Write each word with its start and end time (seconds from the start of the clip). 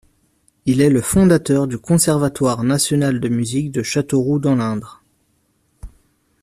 Il 0.65 0.81
est 0.81 0.89
le 0.89 0.99
fondateur 0.99 1.67
du 1.67 1.77
Conservatoire 1.77 2.63
National 2.63 3.19
de 3.19 3.29
musique 3.29 3.71
de 3.71 3.83
Châteauroux 3.83 4.39
dans 4.39 4.55
l'Indre. 4.55 5.03